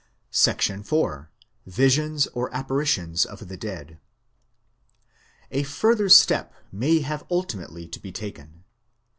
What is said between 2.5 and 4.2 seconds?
Apparitions of the Dead